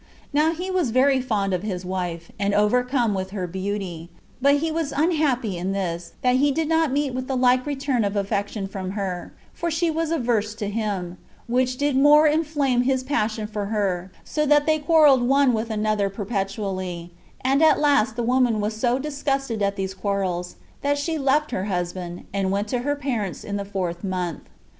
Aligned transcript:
Now 0.33 0.51
he 0.51 0.71
was 0.71 0.89
very 0.89 1.21
fond 1.21 1.53
of 1.53 1.61
his 1.61 1.85
wife, 1.85 2.31
and 2.39 2.55
overcome 2.55 3.13
with 3.13 3.29
her 3.29 3.45
beauty; 3.45 4.09
but 4.41 4.57
he 4.57 4.71
was 4.71 4.91
unhappy 4.91 5.59
in 5.59 5.73
this, 5.73 6.13
that 6.23 6.37
he 6.37 6.51
did 6.51 6.67
not 6.67 6.91
meet 6.91 7.13
with 7.13 7.27
the 7.27 7.37
like 7.37 7.67
return 7.67 8.03
of 8.03 8.15
affection 8.15 8.67
from 8.67 8.93
her, 8.93 9.31
for 9.53 9.69
she 9.69 9.91
was 9.91 10.09
averse 10.09 10.55
to 10.55 10.69
him, 10.71 11.17
which 11.45 11.77
did 11.77 11.95
more 11.95 12.25
inflame 12.25 12.81
his 12.81 13.03
passion 13.03 13.45
for 13.45 13.67
her, 13.67 14.11
so 14.23 14.43
that 14.43 14.65
they 14.65 14.79
quarreled 14.79 15.21
one 15.21 15.53
with 15.53 15.69
another 15.69 16.09
perpetually; 16.09 17.11
and 17.41 17.61
at 17.61 17.79
last 17.79 18.15
the 18.15 18.23
woman 18.23 18.59
was 18.59 18.75
so 18.75 18.97
disgusted 18.97 19.61
at 19.61 19.75
these 19.75 19.93
quarrels, 19.93 20.55
that 20.81 20.97
she 20.97 21.19
left 21.19 21.51
her 21.51 21.65
husband, 21.65 22.25
and 22.33 22.49
went 22.51 22.67
to 22.67 22.79
her 22.79 22.95
parents 22.95 23.43
in 23.43 23.55
the 23.55 23.63
fourth 23.65 24.03
month. 24.03 24.41